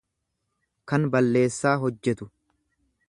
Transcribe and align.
kan 0.91 1.05
balleessaa 1.17 1.75
hojjetu. 1.85 2.31